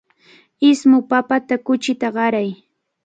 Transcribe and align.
Ismu 0.69 0.97
papata 1.09 1.55
kuchita 1.65 2.07
qaray. 2.15 2.49